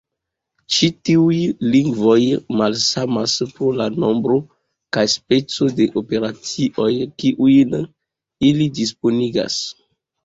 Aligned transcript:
Ĉi 0.75 0.87
tiuj 1.07 1.35
lingvoj 1.73 2.15
malsamas 2.61 3.35
pro 3.57 3.69
la 3.81 3.87
nombro 4.05 4.37
kaj 4.97 5.03
speco 5.15 5.69
de 5.81 5.87
operacioj 6.03 6.91
kiujn 7.25 7.77
ili 8.51 8.71
disponigas. 8.81 9.61